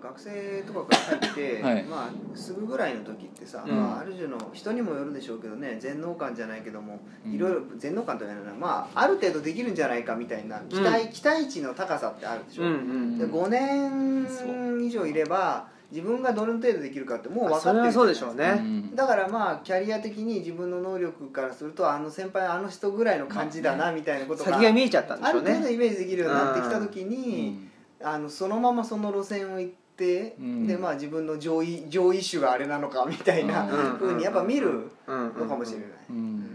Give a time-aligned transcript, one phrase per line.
[0.00, 1.84] あ、学生とかから入って、 はい。
[1.84, 3.76] まあ、すぐぐらいの時ってさ、うん。
[3.76, 7.32] まあ、ある種の人にもよるでしょうけどね全能感じゃないけども、うん。
[7.32, 18.94] いろいろ全能感というのはまあある程度できるんじゃないかみたいな期待,、期待値の高さってあるでしょ、うんうんで5年以上いれば自分がどの程度できるかってもう分かってるそうでしょうね、うん。
[18.94, 25.54] だからまあキャリア的に自分の能力からするとあの先輩あの人ぐらいの感じだなみたいなことが先が見えちゃったんであるしょうね。
[25.54, 27.70] 程度イメージできるようになってきた時うに、ん。
[28.02, 30.66] あのそのままその路線を行って、うん。
[30.66, 33.70] でまあ自分の上位上位種があれなのかみたいなうん。
[33.98, 35.34] ふうにやっぱ見るうん。
[35.38, 36.46] のかもしれない、うん。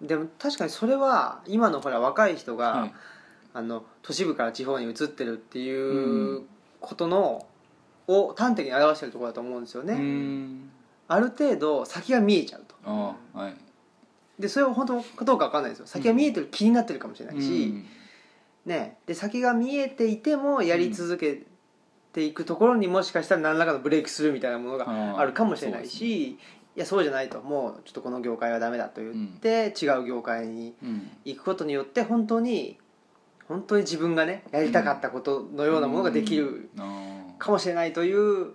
[0.00, 2.94] でも確かにそれは今のほら若い人が、はい。
[3.54, 6.42] あの都市部から地方に移ってるっていう
[6.80, 7.46] ことの、
[8.06, 10.70] を端的に表してるところだと思うんですよね、うん。
[11.08, 12.74] ある程度先が見えちゃうと。
[12.84, 13.54] ああはい。
[14.38, 15.86] でそれは本当かどうか分かんないですよ。
[15.86, 17.86] 先が見えてる気になってるかもしれないし、うん。
[18.66, 21.46] ね、で先が見えていてもやり続け
[22.16, 26.38] ていくところにもしかしたら何らかのブレイクスルーみたいなものがあるかもしれないし、い
[26.74, 32.78] やそうじゃないともうちょっとこの業界はダメだと言って、違う業界にうん行くことによって本当に
[33.46, 38.52] 本当に自分がねやりたかったことのようなものができるあかもしれないという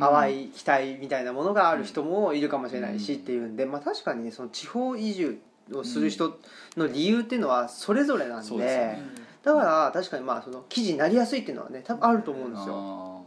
[0.00, 5.38] あ淡い期待みたいなものがある人もいるかもしれないしっていうんで、まあ、確かにねその地方移住
[5.72, 6.40] をする人
[6.76, 8.98] の理由っていうのはそれぞれなんで,、
[9.46, 12.74] だから確かにまあその記事になりやすいっていうのはね多分あると思うんですよ。
[12.76, 13.20] あ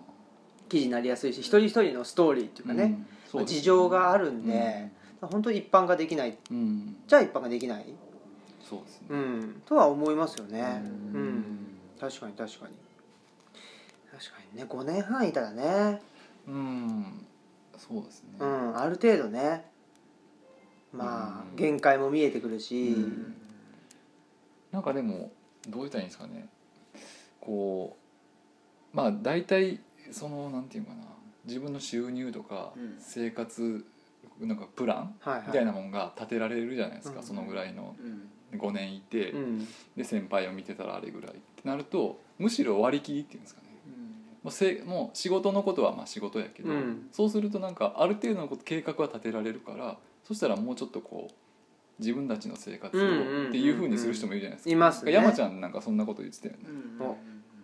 [0.67, 2.84] 記事になりやすいし一人一人のストーリーっていうあかね、
[3.34, 4.89] うん事情があるんで、
[5.22, 6.36] 本当に一般化できない。
[6.50, 6.95] うん。
[7.08, 7.86] じゃあ一般化できない、
[8.67, 9.08] そうですね。
[9.11, 10.81] うん、とは思いますよね。
[11.14, 11.28] ううん。
[11.38, 12.73] ん、確かに確かに。
[14.11, 16.02] 確かにね5年半いたらね。
[16.48, 17.26] うん。
[17.78, 18.30] そうですね。
[18.39, 18.78] うん。
[18.78, 19.66] ある程度ね。
[20.92, 21.56] まあうん。
[21.56, 23.36] 限界も見えてくるし、うん。
[24.72, 25.31] なんかでも
[25.70, 26.48] どう言ったらいいんですかね。
[27.42, 27.98] こ
[28.94, 29.80] うまあ大体
[30.11, 31.03] そのなんていうかな。
[31.45, 32.95] 自分の収入とかうん。
[33.00, 33.86] 生活
[34.39, 35.48] なんかプランはいはい。
[35.48, 37.26] みたいなもんが立てられるじゃないですか、うん。
[37.26, 37.95] そのぐらいの。
[38.02, 38.30] うん。
[38.60, 39.67] 5年いて、うん。
[39.95, 43.67] で先輩を見てたらあれぐらいってなるとむしろ割り切りっていうんですかね。
[44.42, 47.08] もうせもう仕事のことはまあ仕事やけど、うん。
[47.11, 51.33] そうするとなんかある程度のこと計画は立てられるからそしたらもうちょっとこう
[51.99, 55.11] 自分たちの生活をっていうふうにする人もいるじゃないですか、いますね。
[55.11, 56.60] 山ちゃんなんかそんなこと言ってたよね。
[56.99, 57.05] うん。
[57.05, 57.17] お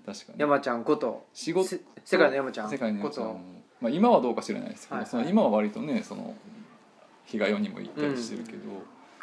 [0.05, 0.39] 確かに。
[0.39, 1.25] 山ちゃんこと。
[1.33, 1.69] 仕事。
[1.69, 2.69] せ世界の山ちゃん。
[2.69, 3.41] 世界の山ちゃん。
[3.81, 5.09] まあ、今はどうか知らないですけど、はいはい。
[5.09, 6.35] その今は割とねその
[7.25, 8.61] 日が世にも行ったりしてるけど、と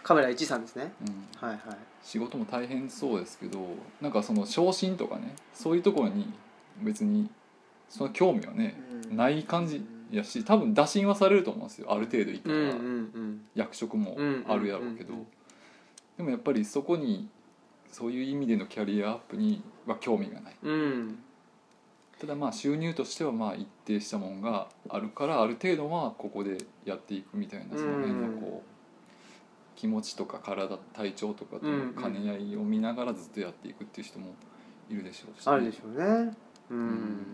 [0.02, 0.92] カメラ1さんですね。
[1.06, 1.48] うん。
[1.48, 1.76] はいはい。
[2.02, 3.60] 仕事も大変そうですけど
[4.00, 6.32] なんかその昇進とかねそういうところに
[6.80, 7.30] 別に
[7.88, 8.74] その興味はね、
[9.10, 9.16] うん。
[9.16, 11.92] ない感じやし多分打診はされると思うんですよ。
[11.92, 12.56] ある程度いったら、
[13.54, 15.18] 役職もあるやろうけど、うん。
[15.18, 15.26] うんうん
[16.16, 17.28] でもやっぱりそこに
[17.90, 20.56] そういう意味でのキャリアアップには興味がない。
[22.20, 28.68] ただまあ収入としてはまあ一定したものがあるからある程度はここでやっていくみたいなその辺のこう
[29.74, 34.34] 気持ちとか体体調とかとの兼ね合いを見ながらずっとやっていくっていう人も
[34.88, 36.32] いるでしょうし、あるでしょうね。
[36.70, 37.26] うん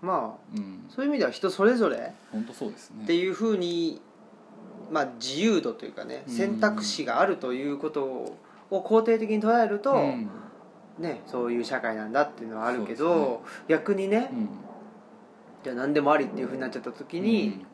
[0.00, 0.84] まあうん。
[0.88, 3.04] そういう意味では人それぞれ本当そうですね。
[3.04, 4.00] っていうふうに
[4.90, 6.34] まあ自由度というかねうん。
[6.34, 8.36] 選択肢があるということを
[8.70, 10.30] 肯定的に捉えると、うん。
[10.98, 14.48] ね、そういう社会なんだっていうのはあるけど、逆にねうん。
[15.62, 17.66] じゃあ何でもありっていうふうになっちゃった時に、うん。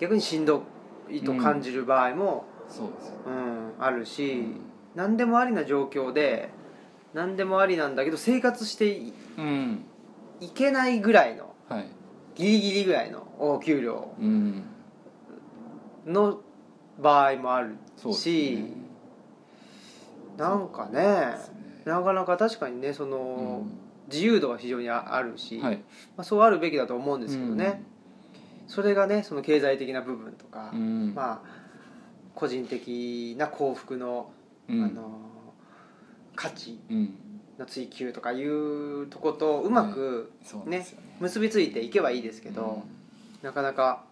[0.00, 0.62] 逆にしんど
[1.10, 3.14] いと感じる場合も、そうですよ。
[3.26, 4.60] うんあるし、うん。
[4.94, 6.50] 何でもありな状況で
[7.14, 9.84] 何でもありなんだけど生活していうん。
[10.40, 11.86] いけないぐらいのはい。
[12.34, 14.64] ギリギリぐらいのお給料うん。
[16.06, 16.40] の
[17.00, 18.70] 場合もあるそうですし、ね。
[20.36, 21.34] なんかね
[21.84, 23.72] なかなか確かにねその、うん。
[24.10, 25.76] 自由度は非常にああるし、はい。
[26.16, 27.82] まあ、そうあるべきだと思うんですけどね、
[28.66, 31.12] それがねその経済的な部分とか、うん。
[31.14, 31.58] まあ
[32.34, 34.30] 個人的な幸福の,、
[34.68, 34.82] うん。
[34.82, 35.10] あの
[36.34, 37.14] 価値うん
[37.58, 41.16] の追求とかいうとことうまくそうなんですよね。
[41.20, 42.82] 結びついていけばいいですけど、
[43.42, 43.46] うん。
[43.46, 44.04] なかなか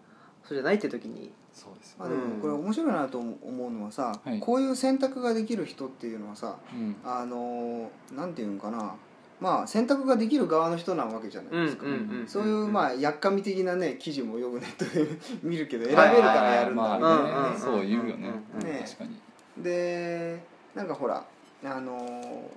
[0.43, 1.31] そうじゃないって時に。
[1.53, 4.39] そうですよまあでもこれ面白いなと思うのはさ、はい。
[4.39, 6.95] こういう選択ができる人っていうのはさうん。
[7.03, 8.95] あのなんていうんかな。
[9.39, 11.85] まあ選択ができる側の人なわけじゃないですか、
[12.25, 15.05] そういうまあやっかみ的なね記事もよくネットで
[15.43, 16.97] 見るけど選べるからやるんだ。
[16.97, 19.63] みたいなそう言うよねうんうんうん確かに。
[19.63, 20.41] で
[20.73, 21.23] なんかほら
[21.63, 22.49] あの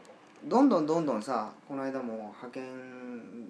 [0.45, 2.65] どんどんどんどんさこの間も派遣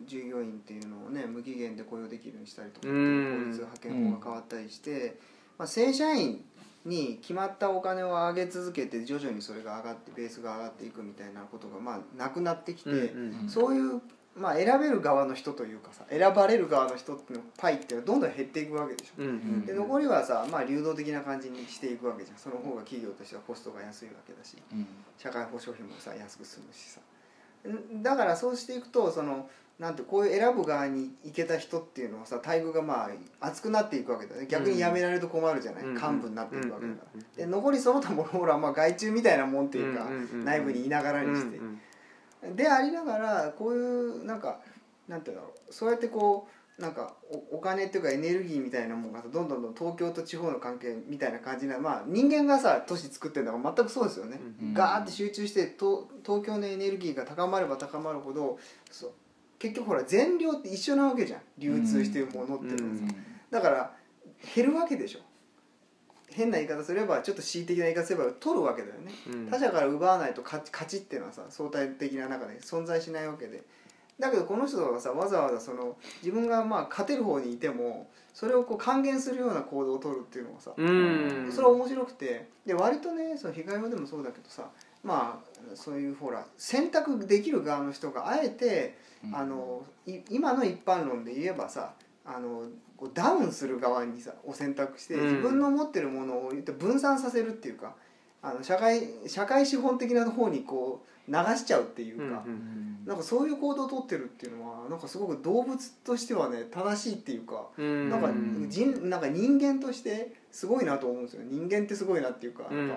[0.07, 5.19] 従業員っていうのをね無期限で雇用できるようにしたりとかっていう法律派遣法が変わったりして、
[5.59, 6.45] まあ、正社員
[6.85, 13.13] に決まったお金を上げ続けて徐々にそれが上がってベースが上がっていくみたいなことがまあなくなってきて、
[13.49, 14.01] そういう
[14.37, 19.23] まあ選べる側の人というかさ選ばれる側の人っていうのパイっていうのはどんどん減っていくわけでしょ。
[19.23, 22.39] うんうんで残りはさ、まあ、流動的な感じにしていくわけじゃん。
[22.39, 24.57] その方が企業としてはコストが安いわけだし。
[24.73, 24.87] うん。
[25.19, 27.01] 社会保障費もさ安く済むしさ。
[27.69, 29.49] んだからそうしていくとその
[29.79, 33.09] なんてこういう選ぶ側に行けた人っていうのはさ待遇がま
[33.41, 34.47] あ厚くなっていくわけだよね。
[34.47, 35.95] 逆に辞められると困るじゃない、うん。
[35.95, 40.07] 幹部になっていくわけだから、うんで残りその他もほらまあ外注みたいなもんっていうか、
[40.45, 41.81] 内部にいながらにして、うんうん
[42.55, 44.61] でありながらこういうなんか
[45.09, 46.49] なんていうんだろうそうやってこ
[46.79, 47.15] うなんか
[47.53, 58.59] おお金っていうかエネルギーみたいなもんがさどんどんどん東京と地方の関係みたいな感じなまあ人間がさ都市作ってるのが全くそうですよね、うんガーって集中して東東京のエネルギーが高まれば高まるほど
[58.91, 59.13] そう
[59.61, 61.41] 結局ほら全量って一緒なわけじゃん。
[61.59, 63.15] 流通してるものっていうのはさ、
[63.51, 63.93] だから
[64.55, 65.21] 減るわけでしょ
[66.33, 69.13] 変な言い方すればちょっと恣意的な言い方すれば取るわけだよね。
[69.33, 69.51] うん。
[69.51, 73.63] 他者から奪わないと勝ち勝ちっていうのはさ相対的な中で存在しないわけで。
[74.19, 81.51] だけどこの人がさわざわざその自分がまあ勝てる方にいてもそれをこう還元するような行動を取るっていうのがさ、うん。
[81.51, 82.49] それは面白くて。
[82.67, 84.69] で割とねその被害者でもそうだけどさ
[85.03, 89.37] まあそういうほら選択できる側の人があえて、うん。
[89.37, 91.95] あのい今の一般論で言えばさ
[92.35, 92.63] あの
[92.97, 95.25] こうダウンする側にさを選択してうん。
[95.25, 97.95] 自分の持ってるものを言って分散させるっていうか
[98.43, 102.43] あの社会社会資本的な方にこう流しちゃうっていうか、
[103.07, 108.11] なんかそういう行動をとってるっていうのはなんかすごく動物としてはね正しいっていうか、うん。
[108.11, 112.97] なんかうん人なんか人間としてすごいなと思うんですよ人間ってすごいなっていうか,、なんか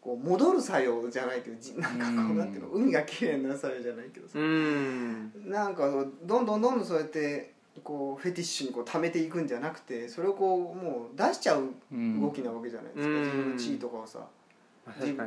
[0.00, 4.38] こう戻る作用じゃないけどじ なんかこうなんていうの海が綺麗になる作用じゃないけどさ。
[4.38, 5.32] う、ん。
[5.44, 7.55] なんかどんどんどんどんそうやって
[7.86, 13.20] こうフェティッシュにこう溜めていくんじゃなくてそれをこうもう出しちゃううん動きなわけじゃないですか、うん。
[13.20, 14.18] 自分の地位とかをさ。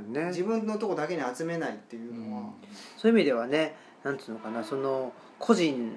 [0.10, 0.26] ね。
[0.26, 2.50] 自分のとこだけに集めないっていうのは、
[2.98, 5.96] そういう意味ではねなんていうのかなその個人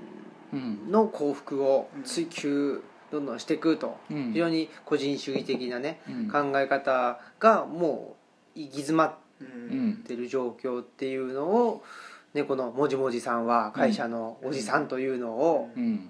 [0.53, 0.91] うん。
[0.91, 2.81] の幸福を追求
[3.11, 3.99] どんどんしていくと。
[4.09, 4.32] うん。
[4.32, 6.29] 非常に個人主義的なねうん。
[6.29, 8.14] 考え方がも
[8.55, 11.82] う行き詰まっううんんてる状況っていうのを、
[12.32, 16.09] ね、このもじもじさんは会社のおじさんというのを、うん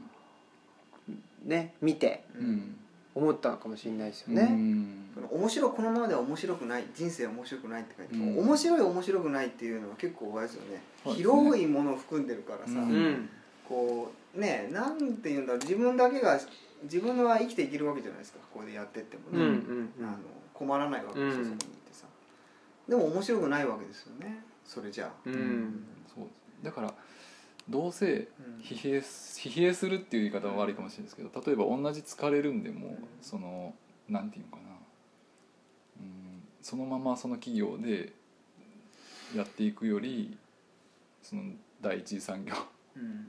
[1.44, 2.76] ね、見てうん。
[3.14, 4.44] 思ったのかもしれないですようね。
[4.44, 5.10] ん。
[5.14, 8.38] その面白いこのままでは面白くない人生は面白くないって書いてうん。
[8.38, 10.82] 面白い面白くないっていうのは結構あれですよね。
[11.04, 11.12] ね。
[11.14, 12.78] 広いものを含んでるからさ、うん。
[12.78, 13.28] うん
[13.68, 15.60] こうねなんて言うんだろう。
[15.62, 16.38] 自分だけが
[16.84, 18.38] 自分は生きていけるわけじゃないですか。
[18.52, 20.16] ここでやってってもうんうんね、あの
[20.54, 21.44] 困らないわけですよ、うん。
[21.44, 22.06] そこにいてさ。
[22.88, 24.42] でも面白くないわけですよね。
[24.64, 25.32] それじゃあ、うん。
[25.34, 25.84] うん。
[26.12, 26.94] そうですだから
[27.68, 28.26] どうせうん。
[28.62, 33.74] 疲弊す疲弊するっていう言い方は悪いかもしれないですけど例えば同じ疲れるんでもその
[34.08, 34.62] なんていうのかな。
[36.00, 38.12] うんそのままその企業で
[39.36, 40.36] やっていくより
[41.22, 41.42] その
[41.80, 42.54] 第一次産業。
[42.96, 43.28] うん。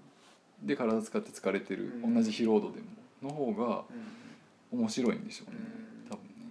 [0.62, 2.14] で体使って疲れてるうん。
[2.14, 2.88] 同じ疲労度でも
[3.22, 3.84] の方が
[4.72, 4.80] うん。
[4.80, 5.58] 面白いんでしょうね。
[5.58, 6.10] うん。
[6.10, 6.46] 多分ね。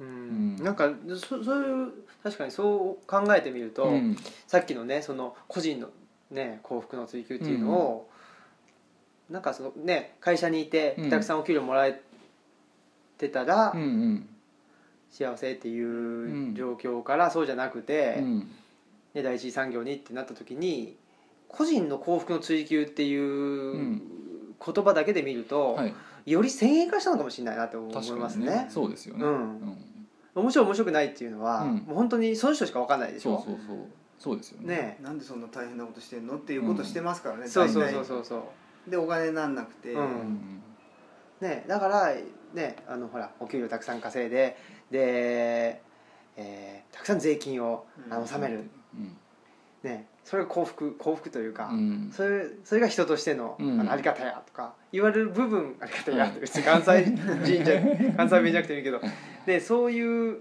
[0.00, 0.58] うん。
[0.58, 0.64] うん。
[0.64, 4.16] なんかそそういう確かにそう考えてみると、うん。
[4.46, 5.88] さっきのねその個人の、
[6.30, 8.10] ね、幸福の追求っていうのを、
[9.30, 11.10] なんかそのね会社にいてうん。
[11.10, 12.00] たくさんお給料もらえ
[13.18, 14.28] てたらうんうん。
[15.10, 18.50] 幸せっていう状況からそうじゃなくて、うん。
[19.14, 20.96] ね、第一次産業にってなった時に
[21.48, 24.02] 個人の幸福の追求っていううん
[24.64, 25.94] 言葉だけで見ると、はい。
[26.26, 28.46] より先鋭化したのかもしれないなって思いますね。
[28.46, 28.66] にね。
[28.68, 29.24] そうですよね。
[29.24, 29.32] うん。
[29.32, 29.34] う
[29.66, 29.78] ん。
[30.34, 31.74] 面白い面白くないっていうのは、うん。
[31.76, 33.36] もう本当にその人しか分かんないでしょ？
[33.36, 33.76] そうそうそう
[34.26, 34.74] そうですよね。
[34.74, 38.52] ねなんでそんな大変なことしてんのっていうことしてますからね、そうそう大体そうそうそ
[38.88, 38.90] う。
[38.90, 40.00] でお金なんなくて、うん。
[40.00, 40.62] うん
[41.40, 42.14] ね、だから、
[42.54, 44.56] ね、あのほらお給料たくさん稼いで
[44.90, 45.80] で、
[46.36, 49.16] えーたくさん税金をあの納める、うん。
[49.84, 52.10] ね、それが幸福幸福というか、うん。
[52.12, 53.80] それそれが人としての,、うん。
[53.80, 57.80] あのあり方やとか言われる部分あり方やって別に関西人じゃ
[58.16, 59.00] 関西弁じゃなくてもいいけど。
[59.46, 60.40] でそういう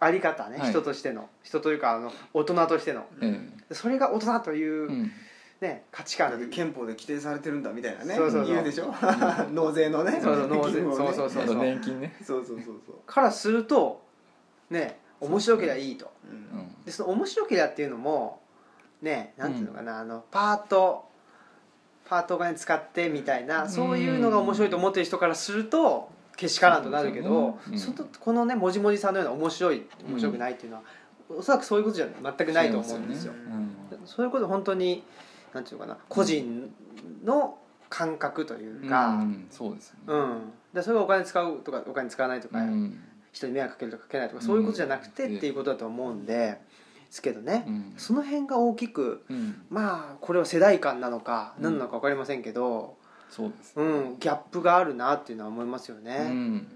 [0.00, 0.70] あり方ね、はい。
[0.70, 1.28] 人としての。
[1.42, 3.06] 人というかあの大人としての。
[3.20, 3.38] え
[3.72, 5.12] それが大人という、うん。
[5.60, 8.14] ね、価値だって観に憲法で規定されてるんだみたいなね。
[8.14, 8.54] そうそうそう。
[8.54, 8.94] 言うでしょ？
[9.52, 10.18] 納税のね。
[10.22, 10.80] そうそう 納税。
[10.80, 11.12] 義務をね。
[11.14, 12.16] そうそうあと年金ね。
[12.24, 12.96] そうそうそうそう。
[13.06, 14.02] からすると
[14.70, 16.10] ね面白ければいいと。
[16.24, 16.84] うんうん。
[16.84, 18.40] でその面白けりゃっていうのも
[19.02, 21.04] ねなんていうのかな、あのパート
[22.08, 27.96] パートお金使ってみたいな、そういうのが面白いと思ってる人からするとけしからんとなるけどそうですよね。
[27.98, 30.82] そのこのねもじもじさんのような面白い面白くないっていうのは、
[31.38, 33.32] おそらくそういうことじゃ全くないと思うんですよ。
[33.32, 34.06] うん。
[34.06, 35.04] そういうこと本当に
[35.54, 36.72] なんていうのかな個人
[37.24, 39.46] の感覚というか、うん。
[39.50, 40.00] そうですよね。
[40.06, 40.52] うん。
[40.74, 43.00] でそれがお金使うとかお金使わないとか、うん。
[43.32, 45.36] 人に迷惑かけるとかかけないとかそういうことじゃなくてうん。
[45.36, 46.60] っていうことだと思うんでで
[47.10, 47.92] すけどね、うん。
[47.96, 49.62] その辺が大きくうん。
[49.70, 52.96] まあこれは世代間なのかうん何なのか分かりませんけど、
[53.30, 53.72] そうです。
[53.76, 56.28] うねんギャップがあるなっていうのは思いますようね。
[56.28, 56.66] ん。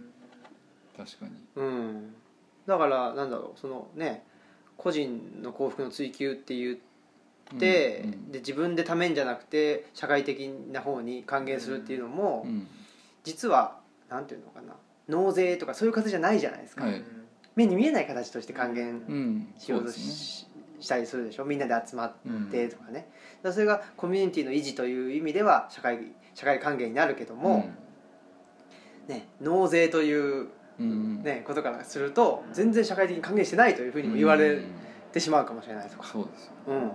[0.97, 1.33] 確かに。
[1.57, 2.15] うん。
[2.67, 4.25] だからなんだろうそのね
[4.77, 8.33] 個人の幸福の追求って言って、うんうん。
[8.33, 12.67] で自分でためんじゃなくて社会的な方に還元するっていうのも、うん。
[13.25, 14.75] 実はなんていうのかな
[15.09, 17.03] 納税とかそういう形じゃないじゃないですか、はい。
[17.57, 19.49] 目に見えない形として還元うん。
[19.59, 20.47] しようとし,、
[20.81, 23.09] したりするでしょみんなで集まっうんてとかね、
[23.53, 25.99] それがコミュニティの維持という意味では社会
[26.35, 27.69] 社会還元になるけども、
[29.09, 30.49] ね、納税という、
[30.79, 34.61] うんね、ことからすると全然社会的に還元してないというふうにも言われ
[35.13, 36.91] てしまうかもしれないとか、そうですようん。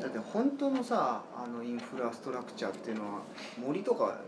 [0.00, 3.20] だって本当のさあのインフラストラクチャーっていうのは
[3.58, 4.18] 森とか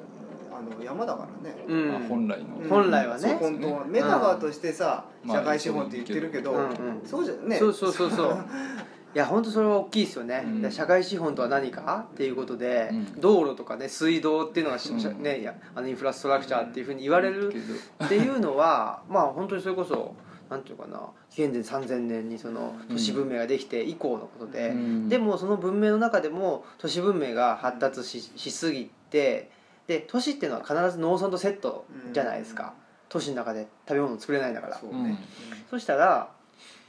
[0.53, 1.89] あの山だからね、うん。
[1.93, 2.57] まあ本来の。
[2.57, 2.69] うん。
[2.69, 3.35] 本来はね。
[3.35, 3.85] 本当は。
[3.85, 7.03] メタバーとしてさ、まあ社会資本って言ってるけど、うんうん。
[7.05, 7.59] そうじゃね。
[7.59, 8.39] そうそうそうそう
[9.17, 10.61] いや本当それは大きいですよね、うん。
[10.61, 13.19] で社会資本とは何かっていうことで、うん。
[13.19, 15.23] 道路とかね水道っていうのがし、うん。
[15.23, 17.51] ねいやあのインフラストラクチャーっていうふうに言われる
[18.05, 20.15] っていうのはまあ本当にそれこそ
[20.51, 25.09] なんていうかな紀元前3000年にその都市文明ができて以降のことで、うん。
[25.09, 29.51] でもその文明の中でも都市文明が発達ししすぎて
[29.87, 32.75] で都市っていうのは必ず農村とセットじゃないですか、
[33.09, 34.77] 都市の中で食べ物作れないんだから。
[34.77, 34.99] そうね。
[34.99, 35.19] うん、
[35.71, 36.29] そしたら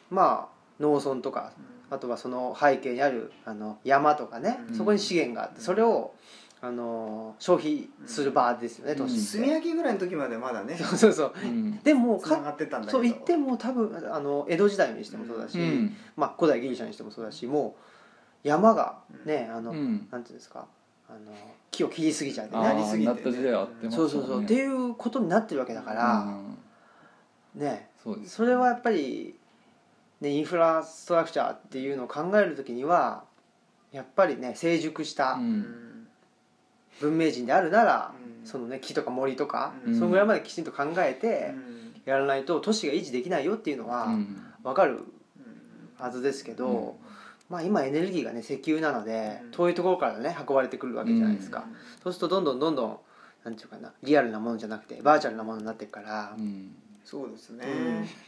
[0.10, 1.52] まあ農村とか
[1.90, 4.76] あとはその背景にあるあの山とかね、うん。
[4.76, 6.14] そこに資源があってそれを
[6.60, 8.98] あの消費する場ですよね、うん。
[8.98, 11.34] 都市炭焼きぐらいの時までまだねそうそうそう。
[11.44, 11.80] うん。
[11.84, 12.56] でもか
[12.88, 15.96] そう言っても多分あの江戸時代にしてもそうだし、うん。
[16.16, 17.76] まあ、古代ギリシャにしてもそうだしも
[18.44, 20.08] う山がねあの、うん。
[20.12, 20.66] なんていうんですか
[21.10, 21.32] あの
[21.72, 22.66] 木を切りすぎちゃってあね。
[22.66, 26.20] やりすぎてねあなった時代はあってますそうそうそう、っていうことになってるわけだから、
[27.56, 27.62] うん。
[27.62, 27.90] ね。
[28.04, 29.36] そそれはやっぱり、
[30.22, 33.24] ね、インフラストラクチャーっていうのを考える時には
[33.92, 35.38] やっぱりね成熟した
[37.00, 38.48] 文明人であるなら、うん。
[38.48, 39.96] そのね木とか森とか、うん。
[39.96, 42.02] そのぐらいまできちんと考えてうん。
[42.06, 44.44] やらないと都市が維持できないよっていうのはうん。
[44.64, 45.04] 分かるうん。
[46.00, 47.08] はずですけど、うん。
[47.50, 49.52] まあ、今エネルギーがね石油なのでうん。
[49.52, 51.66] 遠いところからね運ばれてくるわけじゃないですか、
[52.04, 52.98] そうするとどんどんどんどん
[53.44, 56.76] なんていうかなリアルなものじゃなくてバーチャルなものになっていくから、うん。
[57.06, 57.66] そうですね、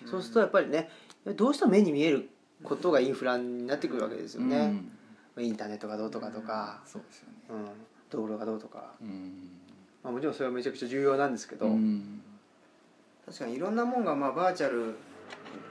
[0.04, 0.10] うん。
[0.10, 0.90] そうするとやっぱりね
[1.26, 2.30] どうしても目に見える
[2.64, 4.82] ことがインフラになってくるわけですよね、
[5.38, 7.36] インターネットがどうとかとか、そうですよね。
[7.50, 7.68] うん、
[8.10, 9.52] 道路がどうとか、うん。
[10.04, 12.22] まあ、もちろんそれはめちゃくちゃ重要なんですけど、うん。
[13.26, 14.96] 確かにいろんなもんがまあバーチャル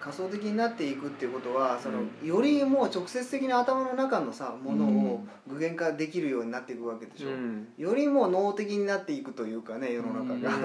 [0.00, 7.68] 仮想的になっていくっていうことはその、うよりもう直接的な頭の中のさものを具現化できるようになっていくわけでしょ、うん。
[7.76, 10.56] よりもう脳的になっていくというかね世の中が、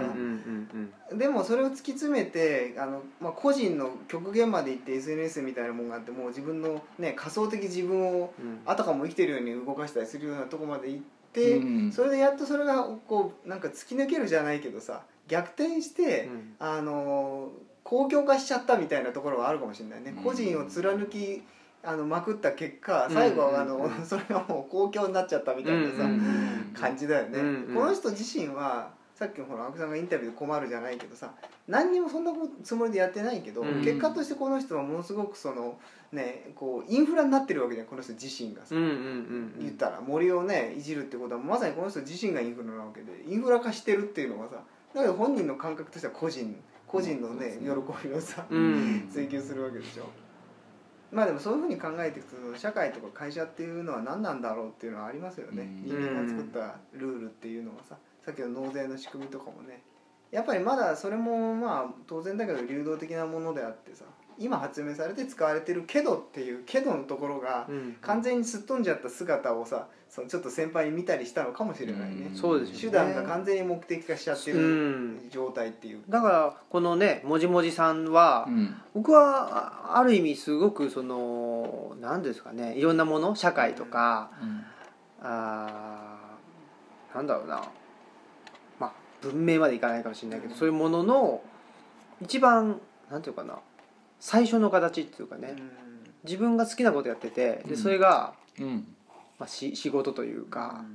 [1.13, 8.61] でもそれを突き詰めてあの、まあ、個人の極限まで行って SNS みたいなもんがあってもう自分の、ね、仮想的自分をうん。
[8.65, 11.01] あたかも生きてるように動かしたりするようなとこまで行っ
[11.33, 11.91] て、うん。
[11.91, 16.55] それでやっとそれがこうなんか突き抜けるじゃないけどさ逆転して、うん。
[16.59, 17.51] あの
[17.83, 20.23] 公共化しちゃったみたいなところはあるかもしれないね、うん。
[20.23, 21.43] 個人を貫き
[21.83, 24.05] あのまくった結果最後はあの、うん。
[24.05, 26.09] それがもう公共になっちゃったみたいなさ、
[26.73, 27.39] 感じだよね、
[27.73, 31.31] この人自身はさっきのほら青木さんがインタビューで困るじゃないけどさ
[31.67, 32.31] 何にもそんな
[32.63, 33.83] つもりでやってないけど、うん。
[33.83, 35.77] 結果としてこの人はものすごくその
[36.11, 44.55] ねこうインフラになってるわけじゃんこの人自身がさ、言ったら森をねいじるってことはまさにこの人自身がインフラなわけでインフラ化してるっていうのはさ
[44.95, 46.55] だけど本人の感覚としては個人
[46.93, 49.09] 個人のねうん喜びをさ、うん。
[49.11, 50.03] 追求するわけでしょ。
[51.11, 55.83] まあでもそういうふうに考えていくと社会とか会社っていうのは何なんだろうっていうのはありますよね、うん。
[55.85, 59.81] 人間が作ったルールっていうのはささっきの納税の仕組みとかもね。
[60.31, 64.05] やっぱりまだそれもまあ当然だけど流動的なものであってさ
[64.39, 67.97] 今発明されて使われてるけどっていうけどのところがうん。
[68.01, 72.35] 完全にすっ飛んじゃった姿をさそのちょっと先輩に見たりしたのかもしれないね、うん。
[72.35, 72.81] そうですよね。
[72.81, 75.29] 手段が完全に目的化しちゃってうるん。
[75.31, 78.75] 状態っていうだからこのねもじもじさんは、うん。
[78.93, 84.29] 僕はあある意味すごくその何ですかねいろんなもの社会とか、
[85.21, 87.63] あーなんだろうな。
[88.79, 90.59] まあ文明までいかないかもしれないけど、うん。
[90.59, 91.41] そういうものの
[92.21, 93.57] 一番なんていうかな
[94.25, 95.53] 最初の形っていうかね、
[96.23, 97.77] 自分が好きなことやっててでうん。
[97.77, 98.87] それが、うん。
[99.37, 100.85] まあ、し仕事というか、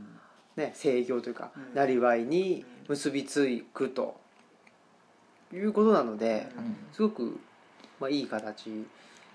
[0.57, 0.65] うん。
[0.65, 1.75] ね、制御というかうん。
[1.75, 4.19] なりわいに結びつくと
[5.53, 6.77] いうことなのでうん。
[6.95, 7.39] すごく、
[8.01, 8.87] まあ、いい形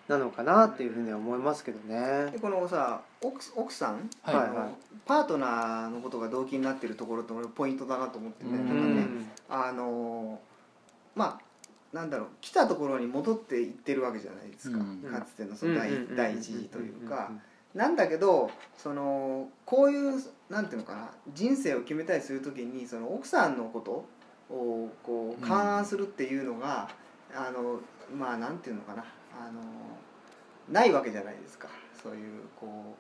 [0.07, 2.31] なのかなっていうふうには思いますけどね。
[2.31, 2.39] で。
[2.39, 4.69] このさ奥奥さん、はいあのはい。
[5.05, 10.39] パートナーのことが動機になってるところって俺ポイントだなと思ってね、うんなんかねうんあの
[11.13, 11.42] まあ
[11.93, 15.03] なんだろう来たところに戻っていってるわけじゃないですか、うん。
[15.03, 15.95] かつてのその第,、うん。
[15.95, 16.09] うん。
[16.09, 16.15] うん。
[16.15, 17.31] 第一次というか、
[17.73, 24.05] なんだけどそのこういうなんていうのかな人生を決めたりする時にその奥さんのこと
[24.53, 26.89] をこう勘案するっていうのが、
[27.33, 27.79] あの
[28.15, 29.03] まあなんていうのかな
[29.39, 29.61] あの
[30.69, 31.67] ないわけじゃないですか。
[32.01, 32.93] そういうこう、うん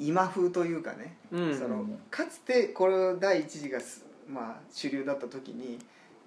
[0.00, 1.58] 今風というかね、うん。
[1.58, 5.78] そのかつてこれ第一次がす、まあ、主流だった時に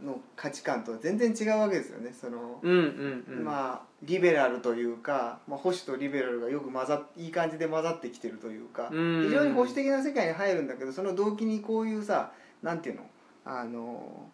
[0.04, 2.12] の価値観とは全然違うわけですよね。
[2.12, 3.46] その、うんうんうん。
[3.46, 9.24] まあリベラルというか、まあ、保守とリベラルがよく混ざっいい感じで混ざってきてるというか、うん。
[9.26, 12.32] 非常に保守的な世界に入るんだけどその動機にこういうさ
[12.64, 13.04] なんていうの？
[13.46, 14.30] あの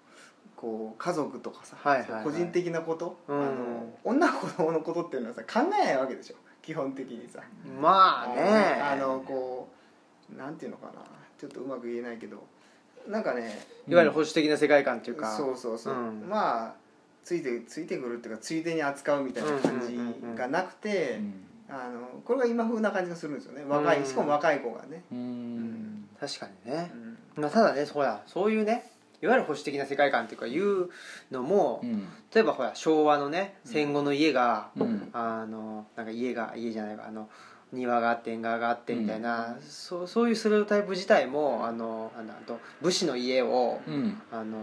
[0.55, 2.23] こう家族とかさ、はいはいはい。
[2.23, 3.41] 個人的なこと、うん。
[3.41, 6.35] あの女子供のことっていうのはさ考えないわけでしょ。
[6.61, 7.41] 基本的にさ。
[7.81, 8.81] まあね。
[8.81, 9.67] あのこ
[10.33, 10.93] うなんていうのかな。
[11.37, 12.41] ちょっとうまく言えないけど
[13.07, 15.35] なんかねいわゆる保守的な世界観っていうか。
[15.35, 16.27] そうそうそう、うん。
[16.27, 16.73] まあ
[17.23, 19.97] ついてついてくるっていうかついでに扱うみたいな感じ
[20.37, 21.19] がなくて、
[21.69, 23.65] あのこれが今風な感じがするんですよね。
[23.67, 26.07] 若い、うんしかも若い子がね、うん。
[26.19, 26.91] 確かにね。
[27.35, 27.43] う、ん。
[27.43, 28.89] まあ、ただねほらそういうね
[29.21, 30.89] いわゆる保守的な世界観っていうかいう
[31.31, 32.07] のも、うん。
[32.33, 35.09] 例えばほら昭和のね戦後の家が、うん。
[35.11, 37.29] あのなんか家が家じゃないわあの
[37.73, 44.21] 庭があって縁側があってみたいな、そうそういうステレオタイプ自体もあのあと武士の家をうん。
[44.31, 44.57] あの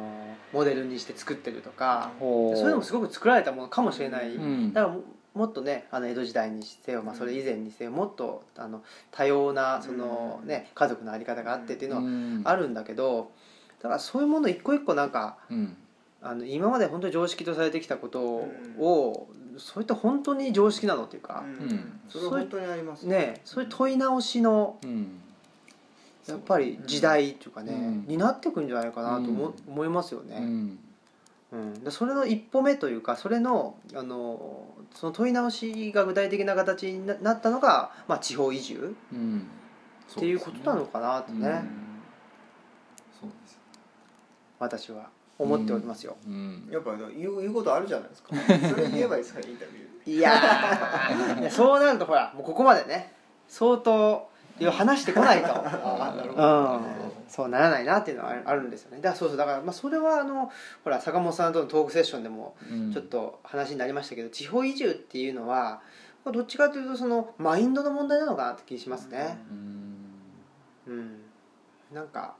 [0.52, 4.72] モデルにして作ってるとかそういうのもすごく作られたものかもしれない、うん。
[4.72, 5.02] だからも
[5.34, 12.42] もっとねあの江戸時代にしてよ、まあ、それ以前にしてよもっとあの多様なその、ね、家族の在り方があってっていうのはうん。
[12.44, 13.32] あるんだけど
[13.82, 15.76] だからそういうもの一個一個なんかうん。
[16.22, 18.22] あの今まで本当に常識とされてきたこと
[18.78, 21.44] を、そういった本当に常識なのっていうか、
[22.08, 23.40] そ本当にありますね。
[23.44, 25.20] そういう問い直しのうん。
[26.26, 29.54] やっぱり時代っていうかね、うんになっていくんじゃないかなと思,、うん。
[29.68, 30.36] 思いますよね。
[30.38, 30.78] うん。
[31.52, 39.46] うん、でそれの一歩目というかそれのあのその問い直しが具体的な形にななったのが、まあ、地方移住うん。
[40.10, 41.52] っていうことなのかなとね、うん。
[43.20, 43.58] そうです
[44.58, 46.16] 私は思っておりますよ。
[46.26, 46.68] うん。
[46.70, 48.28] やっぱ言う言うことあるじゃないですか。
[48.68, 50.18] それ言えばいいですかインタビュー。
[50.18, 51.40] いやー。
[51.40, 53.12] いやそうなるとほらもうここまでね
[53.48, 54.28] 相当
[54.70, 55.48] 話してこないと。
[55.48, 56.82] あなるほうどん、
[57.28, 58.98] そうならないなっていうのはあるあるんですよね。
[58.98, 59.36] だからそうそう。
[59.36, 60.52] だから、まあ、それはあの
[60.84, 62.92] ほら坂本さんとのトークセッションでもうん。
[62.92, 65.80] ちょっと話になりましたけど、地方移住っていうのは
[66.24, 69.38] どっちかというとそのマインドの問題なのかなって気しますね。
[69.50, 69.94] うん。
[70.86, 71.20] うん、
[71.92, 72.36] なんか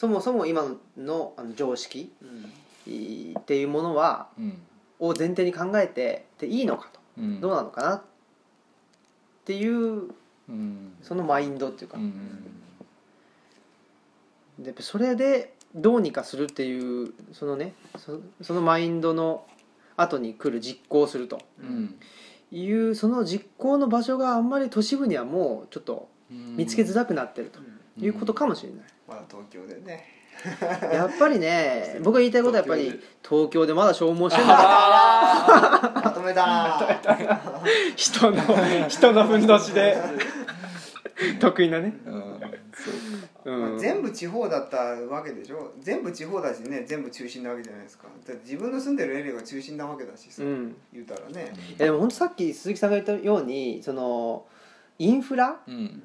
[0.00, 0.64] そもそも今
[0.96, 2.10] のあの常識
[3.38, 4.62] っていうものはうん。
[4.98, 7.00] を前提に考えてていいのかと。
[7.18, 7.40] うん。
[7.42, 8.02] どうなのかなっ
[9.44, 10.08] ていう
[10.48, 10.94] うん。
[11.02, 12.46] そのマインドっていうか、うん
[14.58, 19.46] でやっぱそれでどうにかするっていうそのねそそのマインドの
[19.98, 21.42] 後に来る実行すると。
[21.62, 21.94] うん
[22.52, 27.62] いうその実行の場所があんまり都市部にはもうちょっと見つけづらくなってるとう
[28.00, 30.06] んいうことかもしれない、まだ東京でね。
[30.92, 33.74] やっぱりね 僕が言いたいことはやっぱり東京で。
[33.74, 34.56] まだ消耗してるんだ
[36.02, 36.46] まとめた。
[36.46, 36.78] な
[37.96, 39.98] 人の人のふんどしで。
[41.38, 42.40] 得意なね、うん
[43.44, 45.72] まあ全部地方だったわけでしょ？
[45.78, 48.06] 全部地方だしね全部中心なわけじゃないですか。
[48.44, 50.76] 自分の住んでるエリアが中心なわけだしさ、うん。
[50.92, 51.52] 言うたらね。
[51.68, 54.46] いやでも本当さっき鈴木さんが言ったようにその
[54.98, 56.02] インフラうん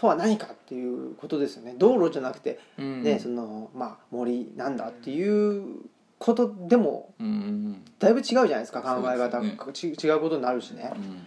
[0.00, 1.74] とは何かっていうことですよね。
[1.76, 3.02] 道路じゃなくてうん。
[3.02, 5.82] ね、そのまあ森なんだっていう
[6.18, 7.84] ことでもうん。
[7.98, 10.90] だいぶ違うじゃないですか考え方そうですち違うことになるしね。
[10.96, 11.26] うん。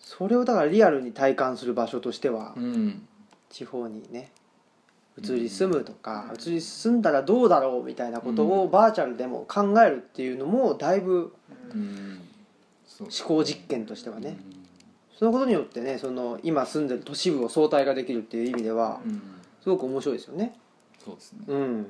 [0.00, 3.06] それをだからリアルに体感する場所としてはうん。
[3.50, 4.30] 地方にね
[5.22, 11.34] 移り住むとか移り住んだらどうだろうみたいなことをバーチャルでも考えるっていうのもだいぶ
[12.98, 14.38] 思考実験としてはね
[15.18, 19.22] そのことによってねその今住んでる都市部を相対化できるっていう意味ではうん。
[19.60, 20.54] すごく面白いですよね。
[21.04, 21.40] そうですね。
[21.48, 21.86] うん。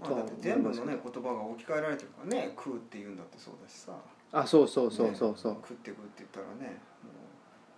[0.00, 3.92] まあ、だって全部のね言葉が置き換えられてるからね食うって言うんだってそうだしさ。
[4.32, 5.34] あそうそうそうそう。
[5.36, 7.10] そうね食って食うって言ったらねも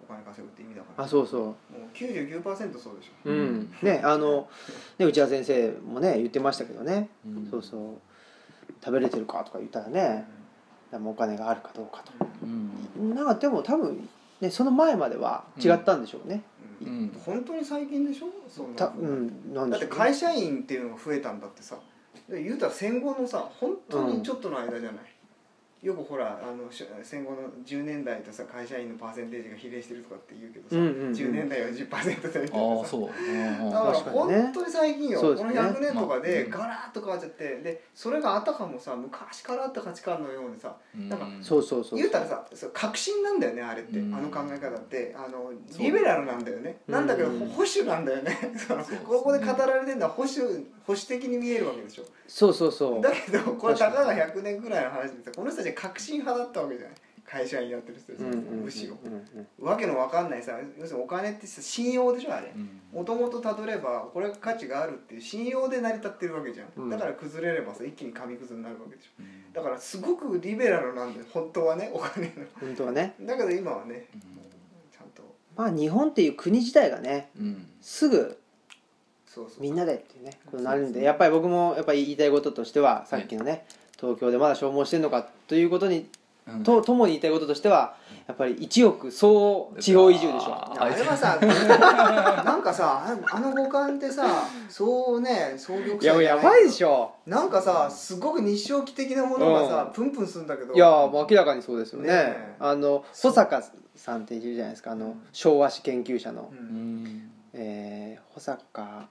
[0.02, 1.05] うお金稼ぐって意味だから。
[1.05, 1.40] あそうそう。
[1.42, 1.55] も
[1.92, 3.11] う99%そうでしょ。
[3.24, 4.48] うん、ねあの
[4.98, 7.48] ね内田先生もね言ってましたけどね、うん。
[7.50, 7.81] そうそう。
[8.83, 10.26] 食べれてるかとか言ったらね
[10.90, 12.05] でもお金があるかどうか
[12.42, 12.65] うん。
[12.65, 12.65] と
[12.97, 14.09] なんかでも多分、
[14.41, 16.43] ね、その前までは違ったんでしょうね、
[16.83, 16.89] うん。
[16.89, 17.21] うん。
[17.25, 18.27] 本当に最近でしょ？
[18.49, 19.95] そんなたうんなんだでしょうね。
[19.95, 21.77] って会社員っていうのが増えたんだってさ。
[22.29, 25.05] で言うたら戦後のさ本当にちょっとの間じゃない、
[25.83, 31.12] よくほらあのし戦後の10年代とさ会社員のパーセンテージが比例してるとかって言うけどさ、うんうんうん。
[31.12, 32.83] 10年代は10%でみたいあなさ。
[32.83, 33.01] あそう。
[33.03, 35.61] うんだから本当に最近よ、このそうですね。
[35.61, 41.09] 100年とかでまあガラッと変わっちゃってでそれがあたかもさ昔からあった価値観のようにさうん。
[41.11, 44.15] なんかそうそうそう言うたらさそう革新なんだよねあれって、うん。
[44.15, 45.15] あの考え方って。
[45.15, 46.79] あのリベラルなんだよね。
[46.89, 46.95] うん。
[46.95, 48.35] なんだけど保守なんだよね。
[49.07, 50.37] ここで語られてるのは保守
[50.87, 52.05] 保守的に見えるわけでしょ。
[52.27, 53.03] そうそうそう。
[53.03, 56.96] だけどこれたかが100年ぐらいの話でさこの人たちは革新派だったわけじゃない。
[57.26, 62.52] 会社員やってる人たちむしろうんうんわけのわかんないさ要するにお金ってさ信用でしょあれ。
[62.55, 62.81] うん。
[62.92, 66.90] もともとたどればこれが価値があるっていう信用で成り立ってるわけじゃん、うん。
[66.90, 69.11] だから崩れればさ一気に紙くずになるわけでしょ。
[69.18, 69.52] うん。
[69.52, 72.33] だからすごくリベラルなんだよ本当はね お金の。
[72.61, 73.14] 本当はね。
[73.20, 74.07] だけど今はね
[74.92, 75.22] ちゃんと。
[75.57, 77.66] まあ日本っていう国自体がねうん。
[77.81, 78.38] すぐ
[79.26, 83.66] そうそうみんなでっていうねことになるんでやっぱり僕もやっぱり言いたいこととしてはさっきのね
[83.99, 86.09] 東京でまだ消耗してるのかということに
[86.47, 86.63] うん。
[86.63, 87.97] とともに言いたいこととしては
[88.29, 90.53] やっぱり1億総地方移住でしょ。
[90.55, 91.39] ああれはさ
[92.45, 94.25] なんかさあの五感ってさ
[94.69, 97.13] そうね総力いややばいでしょ。
[97.27, 100.75] なんかさすごく日照期的なものがさ、プンプンするんだけど。
[100.75, 102.09] いやもう明らかにそうですよね。
[102.09, 102.55] ねえ。
[102.61, 103.63] あの保坂
[103.95, 104.93] さんっているじゃないですか。
[104.93, 106.51] あの昭和史研究者の。
[106.53, 107.31] う、うんん。
[107.55, 109.09] えー保坂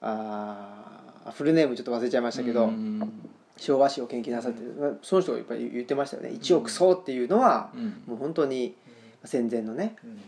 [0.00, 0.81] あー
[1.30, 3.12] フルネームちょっと忘れちゃいましたけど、うん。
[3.56, 4.98] 昭和史を研究なさってる。
[5.02, 6.30] その人がやっぱり言ってましたよね。
[6.30, 8.02] 1億総っていうのはうん。
[8.06, 8.74] もう本当に
[9.24, 10.20] 戦前のねうん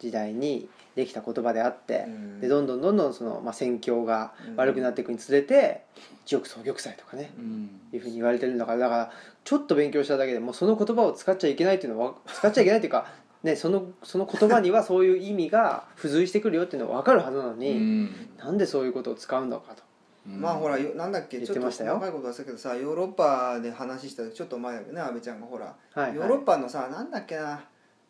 [0.00, 2.40] 時代にできた言葉であって、うん。
[2.40, 5.84] でどんどんどんどんその、まあ、戦況が悪くなっていくにつれて
[6.26, 7.70] 1億総玉砕とかねうん。
[7.92, 9.12] いうふうに言われてるんだからだから
[9.44, 13.06] ちょっと勉強しただけでもうその言葉を使っちゃいけないっていうのは使っちゃいけないっていうか、
[13.44, 18.28] ね、そのその言葉にはそういう意味が付随してくるよっていうのは分かるはずなのに、うん。
[18.38, 19.82] なんでそういうことを使うのかと。
[20.26, 26.14] まあほらよなんだっけちょっと細かいこと忘れたけどさヨーロッパで話したちょっと前だけどね安倍ちゃんがほら、はいはい。
[26.14, 27.64] ヨーロッパのさなんだっけな。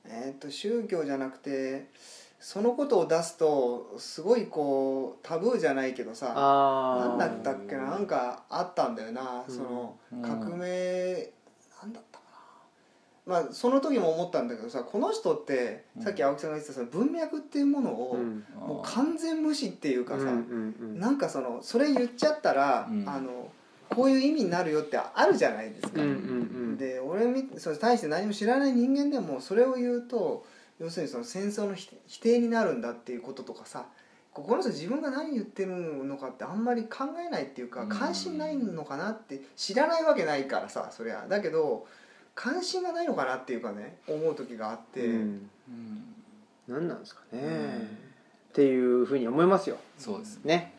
[0.04, 1.88] えっ、と宗教じゃなくて
[2.40, 7.16] そのことを出すとすごいこうタブーじゃないけどさあー。
[7.16, 7.84] なんだったっけな。
[7.90, 9.54] なんかあったんだよな、うん。
[9.54, 10.22] そのうん。
[10.22, 11.30] 革命、
[13.30, 16.02] まあその時も思ったんだけどさこの人ってうん。
[16.02, 18.44] さっき青木さんが言ってたその文脈っていうものを、うん。
[18.58, 20.24] もう完全無視っていうかさ、
[20.94, 23.08] なんかそのそれ言っちゃったら、うん。
[23.08, 23.50] あの
[23.90, 26.00] こういう意味になるよってあるじゃないですか、
[26.76, 30.46] で俺みそれ対して何も知らない人間でもそれを言うと
[30.78, 33.86] 要するにその戦争の否否定になるんだっていうこととかさ
[34.32, 35.72] ここの人自分が何言ってる
[36.04, 37.88] のかってあんまり考えないっていうかうん。
[37.88, 41.26] 関心ないのかなって知らないわけないからさそりゃ。
[41.28, 41.88] だけど
[42.34, 45.50] 関心がないのかなっていうかね思う時があって、うん。
[45.68, 46.04] うん。
[46.68, 47.80] 何なんですかね、うん。
[47.80, 49.76] っていうふうに思いますよ。
[49.98, 50.74] そうですね。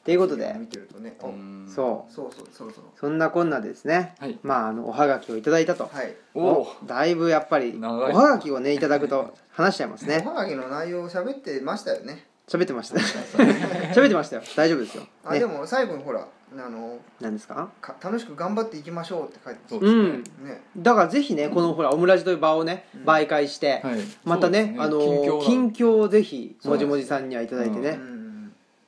[0.00, 0.54] っていうことで。
[0.58, 1.66] 見てるとね、おうん。
[1.68, 2.12] そう。
[2.12, 4.38] そうそうそろそろそんなこんなでですね、はい。
[4.42, 6.14] まああのおはがきをいただいたと、はい。
[6.34, 6.40] お。
[6.40, 10.22] おだいぶやっぱりおはがきをねいただくと話しちゃいますね。
[10.24, 12.96] おはがきの内容を喋ってましたよね喋ってました。
[13.92, 14.42] 喋ってましたよ。
[14.54, 15.08] 大丈夫ですよ、ね。
[15.24, 16.20] あで、も最後にほら
[16.56, 17.68] あの何ですか？
[17.80, 20.62] か楽しく頑張っていきましょうって書いてそうますうんね。
[20.76, 23.02] だからぜひねこのほらオムラジという場をねうん。
[23.02, 23.98] 媒介して、はい。
[24.24, 25.00] またねあの
[25.44, 28.15] 近況をぜひもじもじさんにはいただいてね、うん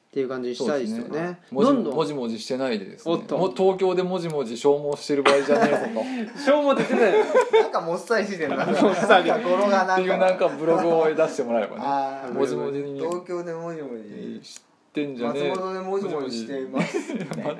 [0.09, 1.39] っていう感じにしたいですよそうですね。
[1.51, 1.95] もじどんどん。
[1.95, 3.15] もじもじしてないでですね。
[3.15, 3.37] おっと。
[3.37, 6.41] もう東京でもじもじ消耗してる場合じゃねえぞと。
[6.41, 9.29] 消耗って言ってたよなんかもっさりしてるなもっさり。
[9.29, 12.33] なんか語呂がなんかっていうなんかブログを出してもらえばね。
[12.33, 12.99] もじもじに。
[12.99, 14.63] 東京でもじもじ知っ
[14.95, 15.55] てんじゃ松ねえ。
[15.55, 17.13] 本でもじもじしています。
[17.13, 17.55] みたいな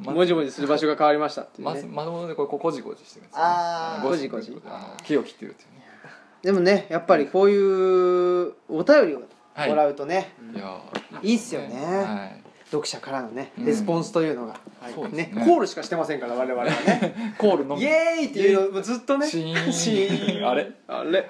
[0.00, 1.74] まもじもじする場所が変わりましたっていうね。
[1.74, 4.54] まずまともでこれここじこじしてるんですよあーごじごじ
[5.02, 5.86] 木を切ってるっていうね。
[6.42, 10.80] でもねやっぱりこういうお便りをはいもらうとね、いや
[11.22, 11.76] いいっすよね。
[11.76, 12.42] はい。
[12.70, 13.64] 読者からのねうん。
[13.64, 15.32] レスポンスというのが、うですね。
[15.44, 17.34] コールしかしてませんから我々はね。
[17.38, 19.28] コールのイエーイっていうのをずっとね。
[19.28, 19.72] シーン。
[19.72, 20.48] シーン。
[20.48, 20.72] あれ？
[20.88, 21.28] あれ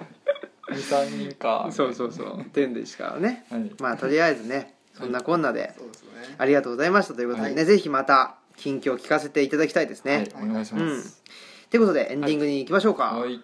[0.71, 1.69] ？23人か。
[1.71, 2.41] そうそうそう。
[2.41, 3.45] っていうんですからね。
[3.51, 3.71] はい。
[3.81, 6.09] まあとりあえずねそんなこんなでそうですね。
[6.39, 7.65] ありがとうございましたということでね、はい。
[7.67, 11.23] ぜひまた近況を聞かせていただきたいですね、はいお願いします。
[11.71, 13.43] ということでエンディングに行きましょうか、はい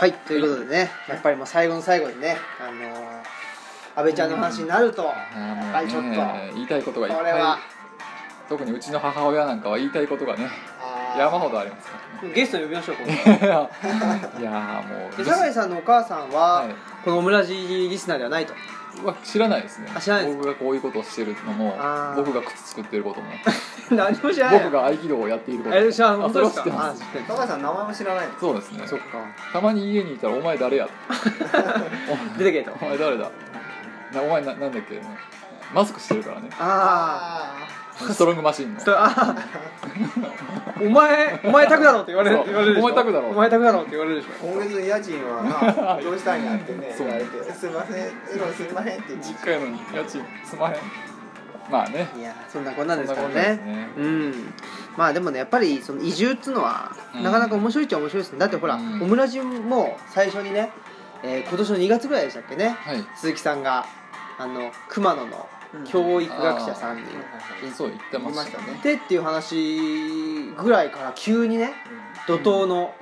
[0.00, 3.40] はいということでねやっぱりもう最後の最後にねあのー
[3.96, 7.20] 安倍ちゃんの話になると、あーもうねはいちょっと言いたいことがいっぱい。
[7.20, 7.58] これは。
[8.48, 10.48] 特にうちの母親なんかは言いたいことがね
[11.18, 12.34] 山ほどありますからね。
[12.34, 16.74] ゲストに呼びましょうここ いやーもうで酒井さんのお母さんは、はい。
[17.04, 18.54] このオムラジリスナーではないと
[19.04, 19.88] は知らないですね。
[19.94, 22.16] あ知らないです僕がこういうことをしてるのもあー。
[22.16, 23.26] 僕が靴作ってることも。
[23.90, 24.64] 何も知らない。
[24.64, 26.24] 僕が合気道をやっていることえ知らん。
[26.24, 27.02] あそれで知ってます。
[27.02, 28.82] あ知ってる高橋さん名前も知らないのそうですね。
[28.86, 29.04] そっか。
[29.52, 30.88] たまに家にいたら「お前誰や?
[32.38, 32.72] 」出てけと。
[32.80, 33.30] お前誰だ？
[34.12, 35.00] なお前ななんだっけ？
[35.72, 36.48] マスクしてるからね。
[36.58, 37.59] ああ
[38.06, 38.80] ス トロングマシンの。
[38.88, 39.36] ああ
[40.80, 42.46] お前お前タクだろって言われるそう。
[42.46, 42.86] 言われるでしょ。
[42.86, 43.28] お前タクだろ。
[43.28, 44.46] お前タクだろって言われるでしょ。
[44.46, 45.42] 今月の家賃は
[45.96, 47.06] などうしたんやってねそう。
[47.06, 49.04] 言われて「すいませんエロすいません」って。
[49.08, 50.74] 言って実家やのに家賃すまへん。
[51.70, 52.08] まあね。
[52.16, 53.88] いやそんなこんなんですからそんなこんなんねですね。
[53.96, 54.54] うん。
[54.96, 57.22] まあでもねやっぱりその移住っつうのは、うん。
[57.22, 58.38] なかなか面白いっちゃ面白いですね。
[58.38, 59.02] だってほら、うん。
[59.02, 60.70] オムラジも最初にね、
[61.22, 62.76] えー今年の2月ぐらいでしたっけね。
[62.80, 63.04] はい。
[63.16, 63.84] 鈴木さんが
[64.38, 65.46] あの熊野の
[65.84, 67.02] 教育学者さんに
[67.76, 68.72] そう言ってましたたね。
[68.72, 71.72] 行ってっていう話ぐらいから急にね
[72.26, 72.94] 怒涛の。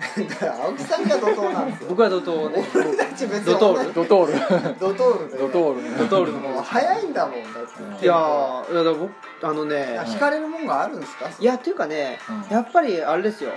[0.64, 1.86] 青木さんが怒涛なんですよ。
[1.90, 5.90] 僕は怒涛ね俺たち別にドトールドトールドトールでドトールね。
[5.98, 8.04] ドトールのもう早いんだもんだって。
[8.04, 9.10] いやーいやだ僕
[9.42, 11.28] あのね惹かれるもんがあるんですか？
[11.38, 12.54] いやっていうかね、うん。
[12.54, 13.52] やっぱりあれですよ。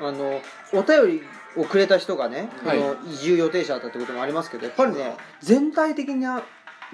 [0.00, 0.40] あの
[0.72, 1.22] お便り
[1.56, 2.80] をくれた人がね、はい。
[3.12, 6.42] 移住予定者だったってこともありますけどやっぱりね全体的にゃ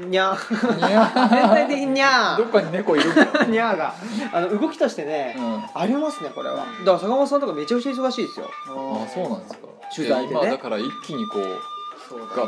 [0.09, 0.37] にゃ
[0.79, 3.11] いや全体的ににゃどっかに猫いる
[3.49, 3.95] にゃ ーが。
[4.33, 5.65] あの動きとしてね、うん。
[5.75, 6.57] ありますねこれは。
[6.57, 8.47] だから坂本さんとかめちゃくちゃ忙しいですよ。
[8.69, 9.59] あそうなんですか。
[9.95, 10.41] 取材でね。
[10.41, 11.59] 今だから一気にこう
[12.09, 12.43] そうがだ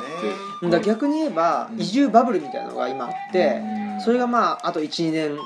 [0.70, 0.78] ね。
[0.78, 0.86] って。
[0.86, 1.80] 逆に言えば、うん。
[1.80, 3.60] 移住バブルみたいなのが今あって、
[3.94, 4.00] うん。
[4.00, 5.38] それがまああと12年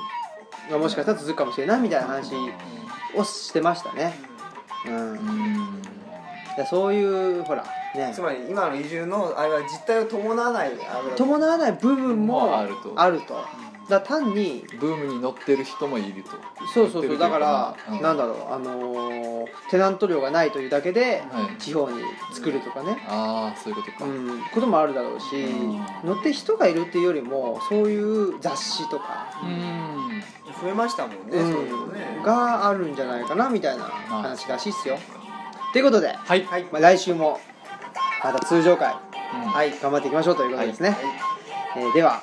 [0.71, 2.33] がもしかしたら続くかもしれないみたいな話
[3.15, 4.19] をしてましたね、
[4.85, 5.11] うん。
[5.11, 5.81] うん。
[6.55, 7.63] でそういうほら
[7.97, 8.11] ね。
[8.13, 10.71] つまり今の移住のあれは実態を伴わない
[11.15, 12.93] 伴わない部分ももあると。
[12.95, 13.43] あると。
[13.89, 16.31] だ単にブームに乗ってる人もいると。
[16.73, 17.17] そうそうそう。
[17.17, 18.01] だから、うん。
[18.01, 18.53] なんだろう。
[18.53, 19.27] あのー
[19.69, 21.61] テナント料がないというだけではい。
[21.61, 22.01] 地方に
[22.33, 25.85] 作るとかね、ああそういうことか、うん、こともあるだろうし、うん。
[26.03, 30.21] 乗って人がいるっていうよりもそういう雑誌とか、うん。
[30.61, 32.15] 増えましたもんね、そういうのね。
[32.17, 34.97] うん、があるんじゃないかなみたいな話らしいっすよ。
[35.73, 36.65] ということで、はい、はい。
[36.71, 37.39] まあ、来週も
[38.31, 39.49] また通常回うん。
[39.49, 40.97] はい頑張っていきましょうということですね、はい。
[41.77, 42.21] えーでは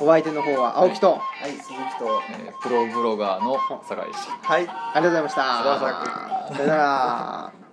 [0.00, 2.22] お相手の方は青木と、はい鈴木と。
[2.30, 4.48] えープロブロガーの酒井でした。
[4.48, 4.62] はい。
[4.62, 5.42] ありがとうございました。
[6.54, 7.63] さよなら